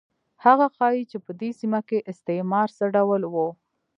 هغه 0.45 0.65
ښيي 0.75 1.03
چې 1.11 1.17
په 1.25 1.31
دې 1.39 1.49
سیمه 1.59 1.81
کې 1.89 2.05
استعمار 2.11 2.67
څه 2.77 2.85
ډول 2.95 3.21
و. 3.33 3.35